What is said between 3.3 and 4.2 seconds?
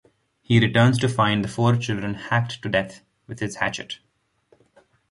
his hatchet.